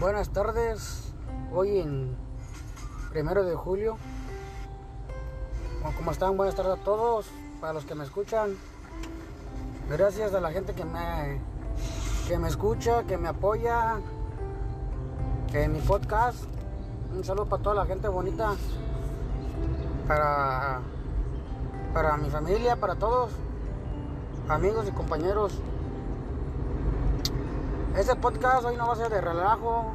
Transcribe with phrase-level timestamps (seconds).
[0.00, 1.12] Buenas tardes,
[1.52, 2.16] hoy en
[3.10, 3.96] primero de julio.
[5.96, 6.36] ¿Cómo están?
[6.36, 7.26] Buenas tardes a todos,
[7.60, 8.56] para los que me escuchan.
[9.90, 11.40] Gracias a la gente que me,
[12.28, 13.96] que me escucha, que me apoya
[15.52, 16.44] en mi podcast.
[17.12, 18.52] Un saludo para toda la gente bonita,
[20.06, 20.80] para,
[21.92, 23.32] para mi familia, para todos,
[24.48, 25.60] amigos y compañeros.
[27.98, 29.92] Este podcast hoy no va a ser de relajo,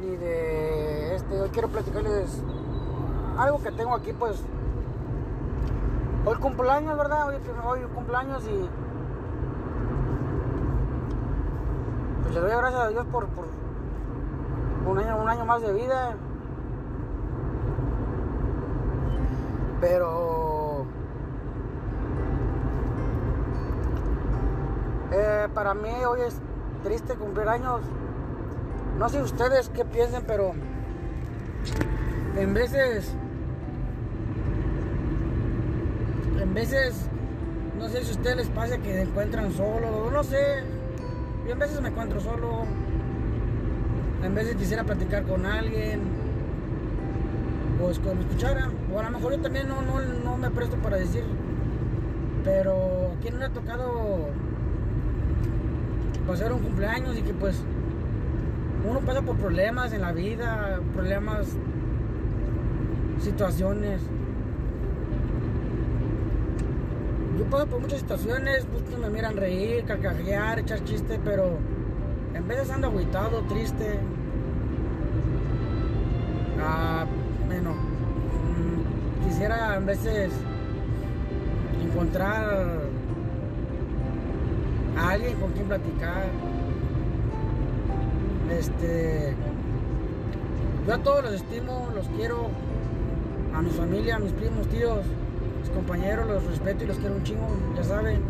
[0.00, 1.40] ni de este.
[1.40, 2.44] Hoy quiero platicarles
[3.36, 4.40] algo que tengo aquí, pues.
[6.24, 7.26] Hoy cumpleaños, ¿verdad?
[7.26, 7.34] Hoy,
[7.66, 8.70] hoy cumpleaños y.
[12.22, 13.46] Pues le doy gracias a Dios por, por
[14.86, 16.14] un, año, un año más de vida.
[19.80, 20.49] Pero.
[25.12, 26.36] Eh, para mí hoy es
[26.84, 27.80] triste cumplir años.
[28.98, 30.52] No sé ustedes qué piensen, pero
[32.36, 33.12] en veces,
[36.40, 37.06] en veces,
[37.78, 40.62] no sé si a ustedes les pasa que se encuentran solos, no sé.
[41.46, 42.64] Yo en veces me encuentro solo.
[44.22, 46.02] En veces quisiera platicar con alguien.
[47.80, 48.70] Pues que me escucharan.
[48.94, 51.24] O a lo mejor yo también no, no, no me presto para decir.
[52.44, 54.28] Pero a quién le ha tocado
[56.30, 57.60] pasar un cumpleaños y que pues
[58.88, 61.48] uno pasa por problemas en la vida, problemas,
[63.20, 64.00] situaciones.
[67.36, 71.58] Yo paso por muchas situaciones, pues me miran reír, carcajear, echar chiste, pero
[72.32, 73.98] en veces ando agüitado, triste.
[76.62, 77.06] Ah,
[77.48, 80.30] bueno, mm, quisiera a veces
[81.82, 82.89] encontrar
[84.98, 86.26] a alguien con quien platicar.
[88.50, 89.34] Este,
[90.86, 92.48] yo a todos los estimo, los quiero,
[93.54, 95.04] a mi familia, a mis primos, tíos,
[95.60, 97.46] mis compañeros, los respeto y los quiero un chingo,
[97.76, 98.20] ya saben.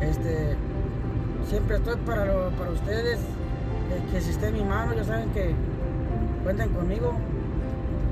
[0.00, 0.56] Este,
[1.48, 5.54] siempre estoy para, para ustedes, eh, que si esté en mi mano, ya saben que
[6.42, 7.12] cuenten conmigo.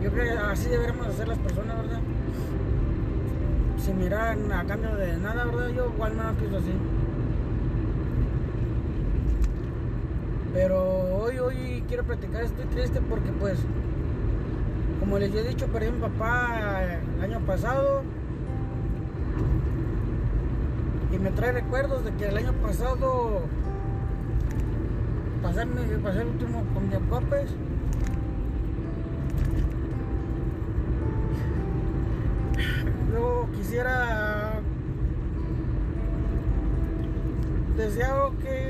[0.03, 2.01] Yo creo que así deberíamos hacer las personas, ¿verdad?
[3.79, 5.69] Sin mirar a cambio de nada, ¿verdad?
[5.69, 6.73] Yo igual no pienso así.
[10.53, 10.83] Pero
[11.17, 13.59] hoy, hoy quiero platicar, estoy triste porque pues,
[14.99, 18.03] como les he dicho, perdí a mi papá el año pasado.
[21.13, 23.43] Y me trae recuerdos de que el año pasado
[25.43, 25.67] pasé,
[26.03, 27.51] pasé el último con mi papá pues.
[33.11, 34.61] Luego quisiera
[37.77, 38.70] deseo que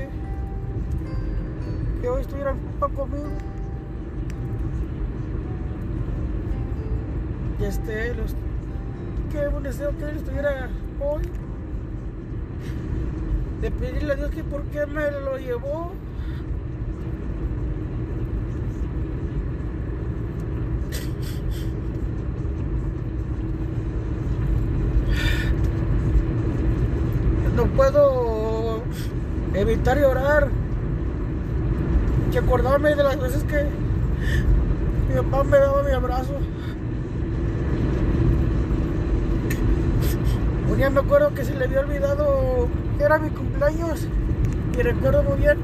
[2.21, 3.29] hoy estuviera papá conmigo.
[7.59, 8.35] Y este, los,
[9.31, 11.23] qué buen deseo que él estuviera hoy.
[13.61, 15.91] De pedirle a Dios que por qué me lo llevó.
[27.55, 28.81] No puedo
[29.53, 30.60] evitar llorar
[32.31, 33.65] que acordarme de las veces que
[35.09, 36.37] mi papá me daba mi abrazo.
[40.69, 44.07] Un día me acuerdo que se le había olvidado que era mi cumpleaños
[44.77, 45.57] y recuerdo muy bien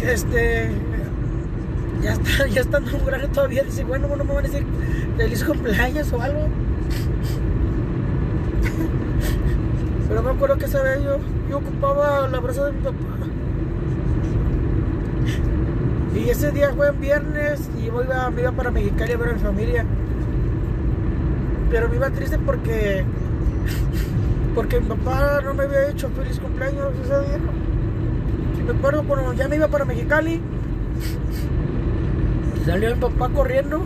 [0.00, 0.72] que este
[2.02, 4.66] ya está, ya estando muy grande todavía dice bueno no me van a decir
[5.16, 6.48] feliz cumpleaños o algo
[10.08, 12.96] pero me acuerdo que esa vez yo, yo ocupaba el abrazo de mi papá
[16.14, 19.32] y ese día fue en viernes y iba, me iba para Mexicali a ver a
[19.32, 19.84] mi familia.
[21.70, 23.04] Pero me iba triste porque
[24.54, 27.38] porque mi papá no me había hecho feliz cumpleaños ese día.
[28.58, 30.40] Y me acuerdo cuando ya me iba para Mexicali,
[32.66, 33.82] salió mi papá corriendo.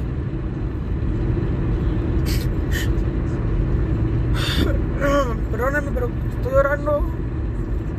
[5.50, 7.04] Perdóname, pero estoy llorando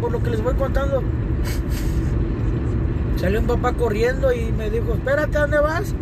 [0.02, 1.04] por lo que les voy contando.
[3.18, 5.94] Salió un papá corriendo y me dijo, espérate, ¿a dónde vas?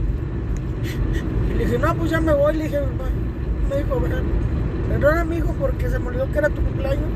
[1.49, 2.55] Y le dije, no, pues ya me voy.
[2.55, 2.79] Le dije,
[3.69, 4.01] me dijo,
[4.89, 7.09] perdona mi hijo porque se me olvidó que era tu cumpleaños.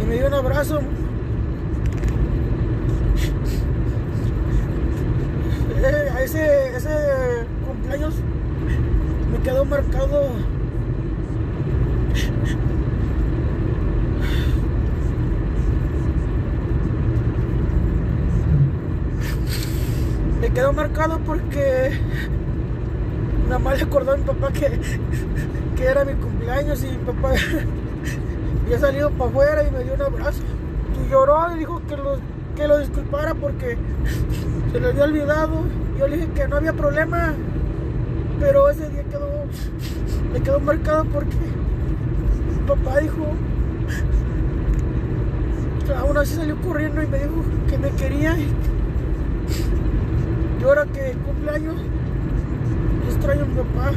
[0.00, 0.80] Y me dio un abrazo.
[5.80, 6.90] Eh, ese, ese
[7.66, 8.14] cumpleaños
[9.32, 10.30] me quedó marcado
[20.78, 21.90] marcado porque
[23.42, 24.78] mi mamá le acordó a mi papá que,
[25.76, 27.32] que era mi cumpleaños y mi papá
[28.64, 30.42] había salido para afuera y me dio un abrazo.
[31.04, 32.18] Y lloró y dijo que lo,
[32.54, 33.76] que lo disculpara porque
[34.70, 35.64] se le había olvidado.
[35.98, 37.34] Yo le dije que no había problema,
[38.38, 39.30] pero ese día quedó,
[40.32, 43.26] me quedó marcado porque mi papá dijo,
[45.98, 48.36] aún así salió corriendo y me dijo que me quería.
[50.68, 51.76] Ahora que cumpleaños,
[53.08, 53.92] extraño a mi papá.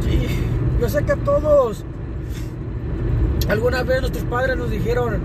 [0.00, 0.28] Sí,
[0.80, 1.84] yo sé que a todos,
[3.48, 5.20] alguna vez nuestros padres nos dijeron,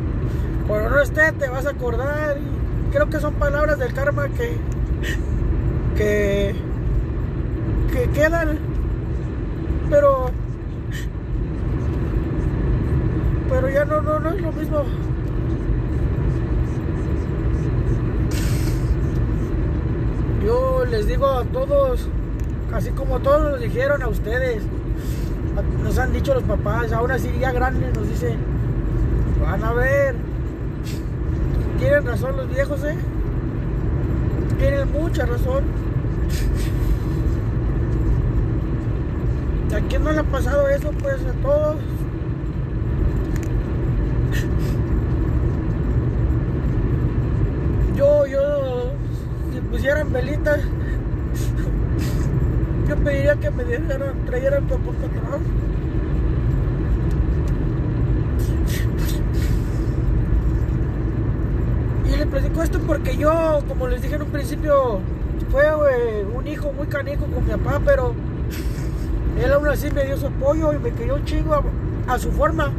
[0.68, 2.38] cuando no esté te vas a acordar.
[2.92, 4.58] Creo que son palabras del karma que,
[5.96, 6.56] que,
[7.94, 8.60] que quedan.
[9.90, 10.32] Pero,
[13.50, 14.84] pero ya no, no, no es lo mismo.
[20.46, 22.10] Yo les digo a todos,
[22.74, 24.62] así como todos nos dijeron a ustedes,
[25.82, 28.38] nos han dicho los papás, aún así ya grandes nos dicen,
[29.42, 30.16] van a ver,
[31.80, 32.98] tienen razón los viejos, ¿eh?
[34.60, 35.64] Tienen mucha razón.
[39.74, 40.92] ¿A quién no le ha pasado eso?
[41.02, 41.78] Pues a todos.
[47.96, 48.92] Yo, yo,
[49.54, 50.60] si pusieran velitas,
[53.56, 55.42] me dieran, trajeran tu papá atrás.
[62.06, 65.00] Y les platico esto porque yo, como les dije en un principio,
[65.52, 65.66] fue
[66.36, 68.14] un hijo muy canijo con mi papá, pero
[69.44, 72.32] él aún así me dio su apoyo y me quería un chingo a, a su
[72.32, 72.72] forma.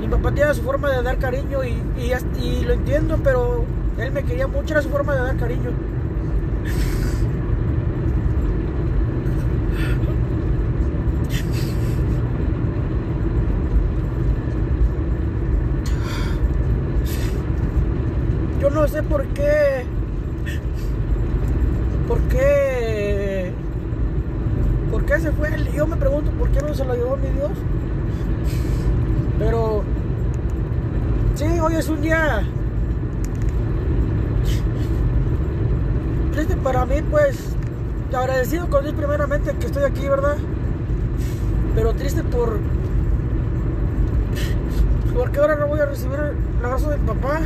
[0.00, 3.64] Mi papá tiene su forma de dar cariño y, y, y, lo entiendo, pero
[3.98, 5.70] él me quería mucho, era su forma de dar cariño.
[18.60, 19.84] Yo no sé por qué.
[22.06, 23.52] ¿Por qué?
[24.90, 25.68] ¿Por qué se fue él?
[25.72, 27.50] Yo me pregunto por no se lo llevó mi Dios.
[29.38, 29.82] Pero
[31.34, 32.42] sí, hoy es un día
[36.32, 37.56] triste para mí, pues
[38.16, 40.36] agradecido con Dios primeramente que estoy aquí, ¿verdad?
[41.74, 42.58] Pero triste por
[45.14, 47.40] porque ahora no voy a recibir el abrazo del papá.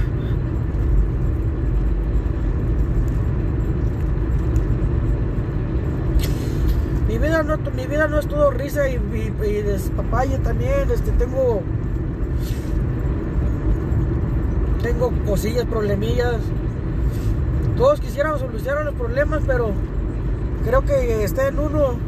[7.12, 7.43] Mi vida
[8.09, 10.91] no, es todo risa y, y, despapalle también.
[10.91, 11.61] Este, tengo
[14.82, 16.37] tengo cosillas, problemillas.
[17.76, 19.73] Todos quisiéramos solucionar los problemas, pero
[20.64, 21.99] creo que está en uno.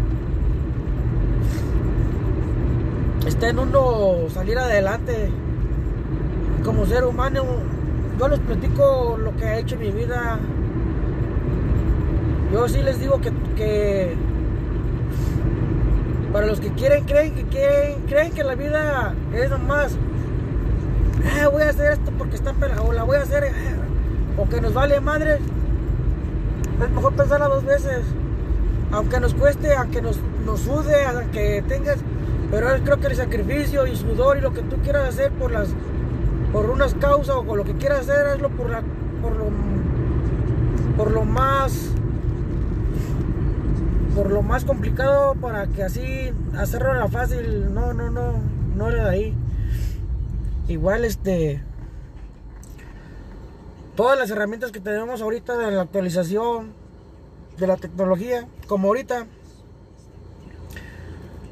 [3.27, 5.29] Está en uno salir adelante
[6.65, 7.45] como ser humano.
[8.19, 10.39] Yo les platico lo que he hecho en mi vida.
[12.55, 14.17] Yo sí les digo que
[16.35, 21.63] para los que quieren, creen que quieren, creen que la vida es nomás eh, voy
[21.63, 23.53] a hacer esto porque está pelado, o la voy a hacer, eh,
[24.37, 25.39] o que nos vale madre.
[26.83, 28.01] Es mejor pensarla dos veces.
[28.91, 31.99] Aunque nos cueste, aunque nos, nos sude, aunque tengas.
[32.51, 35.69] Pero creo que el sacrificio y sudor y lo que tú quieras hacer por las
[36.53, 38.67] por unas causas o con lo que quieras hacer, hazlo por
[39.23, 39.51] por lo
[40.97, 41.95] por lo más
[44.15, 47.75] por lo más complicado para que así hacerlo a la fácil.
[47.75, 48.41] No no no
[48.77, 49.35] no era de ahí.
[50.69, 51.63] Igual este
[53.97, 56.73] todas las herramientas que tenemos ahorita de la actualización
[57.59, 59.27] de la tecnología como ahorita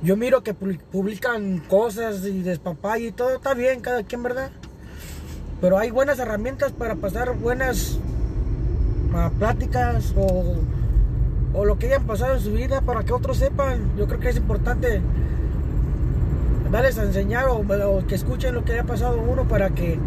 [0.02, 4.50] yo miro que publican cosas y despapay y todo está bien cada quien verdad
[5.60, 8.00] pero hay buenas herramientas para pasar buenas
[9.14, 10.56] uh, pláticas o,
[11.54, 14.28] o lo que hayan pasado en su vida para que otros sepan yo creo que
[14.30, 15.02] es importante
[16.72, 17.62] darles a enseñar o,
[18.08, 19.98] que escuchen lo que haya pasado uno para que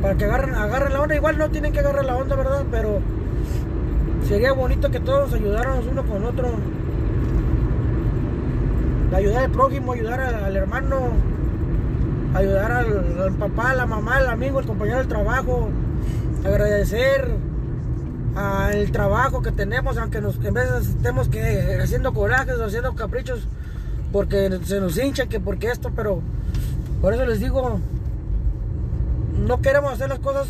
[0.00, 1.14] para que agarren, agarren la onda.
[1.14, 2.64] Igual no tienen que agarrar la onda, ¿verdad?
[2.70, 3.00] Pero
[4.26, 6.48] sería bonito que todos ayudáramos uno con otro.
[9.14, 11.08] Ayudar al prójimo, ayudar al, hermano,
[12.34, 15.68] ayudar al, papá, la mamá, al amigo, al compañero del trabajo.
[16.44, 17.35] Agradecer
[18.36, 23.48] al trabajo que tenemos, aunque nos, en vez estemos que haciendo corajes o haciendo caprichos
[24.12, 26.20] porque se nos hincha, que porque esto, pero
[27.00, 27.80] por eso les digo,
[29.46, 30.48] no queremos hacer las cosas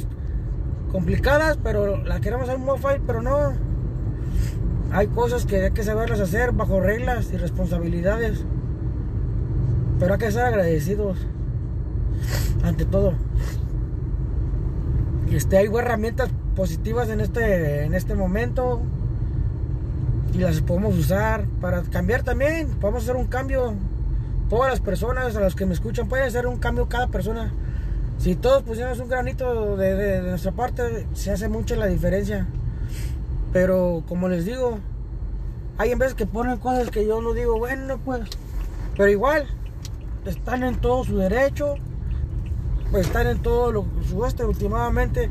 [0.90, 3.52] complicadas, pero las queremos hacer muy fácil, pero no.
[4.92, 8.44] Hay cosas que hay que saberlas hacer bajo reglas y responsabilidades.
[9.98, 11.18] Pero hay que ser agradecidos
[12.64, 13.14] ante todo.
[15.30, 18.80] Este, hay herramientas positivas en este, en este momento
[20.34, 22.68] y las podemos usar para cambiar también.
[22.80, 23.74] Podemos hacer un cambio.
[24.48, 27.52] Todas las personas a las que me escuchan pueden hacer un cambio cada persona.
[28.18, 32.46] Si todos pusiéramos un granito de, nuestra parte, se hace mucha la diferencia.
[33.52, 34.78] Pero como les digo,
[35.78, 38.22] hay en veces que ponen cosas que yo no digo, bueno, pues.
[38.96, 39.46] Pero igual,
[40.24, 41.76] están en todo su derecho
[42.90, 45.28] pues están en todo lo su este últimamente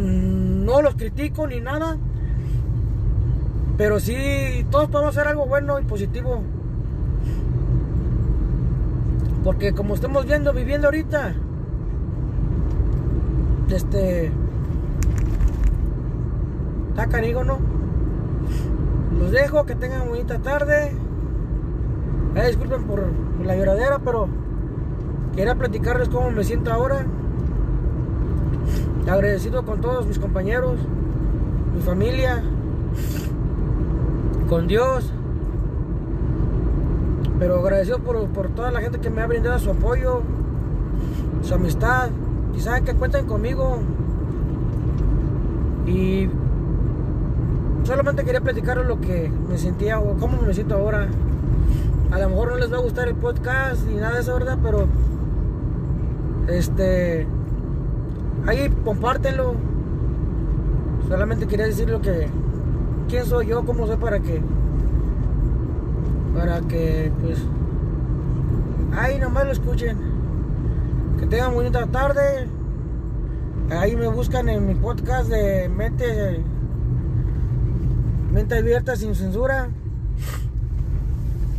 [0.00, 1.96] no los critico ni nada
[3.76, 6.42] pero sí todos podemos hacer algo bueno y positivo.
[9.42, 11.34] Porque como estamos viendo viviendo ahorita
[13.70, 14.30] este
[16.90, 17.58] está canigo no
[19.18, 20.92] los dejo que tengan bonita tarde.
[22.34, 23.02] Eh, disculpen por
[23.42, 24.28] la lloradera pero
[25.34, 27.06] Quería platicarles cómo me siento ahora.
[29.08, 30.78] Agradecido con todos mis compañeros,
[31.74, 32.42] mi familia,
[34.48, 35.12] con Dios.
[37.38, 40.22] Pero agradecido por, toda la gente que me ha brindado su apoyo,
[41.42, 42.10] su amistad.
[42.54, 43.78] Y saben que cuentan conmigo.
[45.86, 46.28] Y
[47.84, 51.08] solamente quería platicarles lo que me sentía o cómo me siento ahora.
[52.10, 54.58] A lo mejor no les va a gustar el podcast ni nada de eso, ¿verdad?
[54.62, 54.86] Pero
[56.48, 57.26] este.
[58.46, 59.54] Ahí compártenlo.
[61.08, 62.28] Solamente quería decir lo que.
[63.08, 63.64] ¿Quién soy yo?
[63.64, 64.40] ¿Cómo soy para que.?
[66.34, 67.38] Para que, pues.
[68.96, 69.98] Ahí nomás lo escuchen.
[71.18, 72.48] Que tengan bonita tarde.
[73.70, 76.42] Ahí me buscan en mi podcast de Mente.
[78.32, 79.68] Mente abierta sin censura.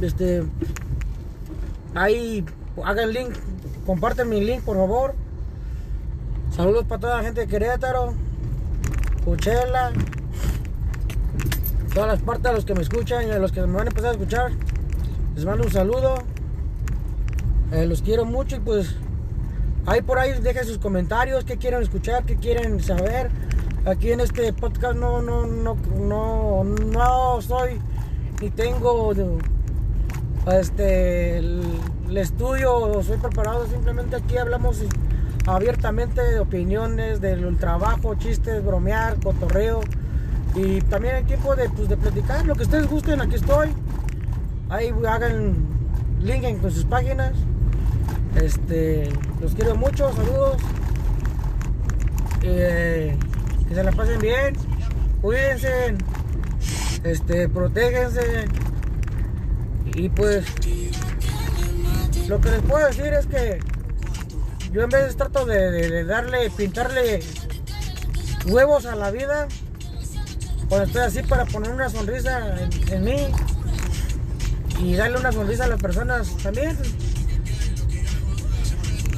[0.02, 0.44] Este.
[1.94, 2.46] Ahí
[2.84, 3.34] hagan link
[3.86, 5.16] Comparten mi link, por favor.
[6.62, 8.14] Saludos para toda la gente de Querétaro,
[9.26, 9.92] Cuchela,
[11.92, 13.90] todas las partes de los que me escuchan y a los que me van a
[13.90, 14.52] empezar a escuchar.
[15.34, 16.20] Les mando un saludo.
[17.72, 18.96] Eh, los quiero mucho y pues
[19.88, 23.32] ahí por ahí dejen sus comentarios, qué quieren escuchar, qué quieren saber.
[23.88, 27.82] Aquí en este podcast no, no, no, no, no soy
[28.40, 29.14] ni tengo
[30.46, 31.64] este el,
[32.16, 34.84] estudio, soy preparado, simplemente aquí hablamos
[35.46, 39.82] abiertamente opiniones, del trabajo, chistes, bromear, cotorreo
[40.56, 43.70] y también hay tiempo de, pues, de platicar, lo que ustedes gusten, aquí estoy.
[44.70, 45.56] Ahí hagan
[46.22, 47.34] link en sus páginas.
[48.36, 49.10] Este,
[49.42, 50.58] los quiero mucho, saludos.
[52.44, 53.18] Eh,
[53.68, 54.56] que se la pasen bien,
[55.22, 55.96] cuídense,
[57.04, 58.46] este, protégense.
[59.96, 60.46] Y pues
[62.28, 63.60] lo que les puedo decir es que
[64.72, 67.20] yo en vez trato de, darle, pintarle
[68.46, 69.48] huevos a la vida,
[70.70, 72.58] cuando estoy así para poner una sonrisa
[72.90, 73.28] en, mí
[74.80, 76.78] y darle una sonrisa a las personas también.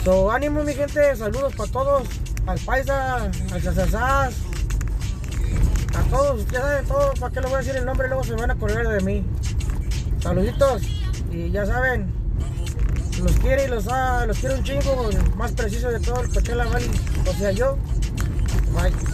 [0.03, 2.07] So, ánimo mi gente, saludos para todos,
[2.47, 4.33] al paisa, al sasasas,
[5.95, 8.33] a todos, ya saben todos, para qué les voy a decir el nombre, luego se
[8.33, 9.23] van a correr de mí.
[10.19, 10.81] Saluditos
[11.31, 12.22] y ya saben,
[13.23, 16.65] los quiere y los, ah, los quiere un chingo, más preciso de todo el Coachella
[16.65, 16.91] Valley,
[17.27, 17.77] o sea yo.
[18.73, 19.12] Bye.